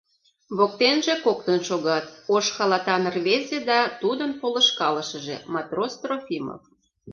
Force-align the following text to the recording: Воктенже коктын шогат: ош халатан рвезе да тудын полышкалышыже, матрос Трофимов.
Воктенже 0.57 1.13
коктын 1.25 1.59
шогат: 1.67 2.05
ош 2.35 2.45
халатан 2.55 3.03
рвезе 3.15 3.59
да 3.69 3.79
тудын 4.01 4.31
полышкалышыже, 4.39 5.37
матрос 5.53 5.93
Трофимов. 6.01 6.61